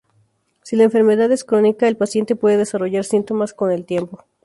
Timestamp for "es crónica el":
1.31-1.95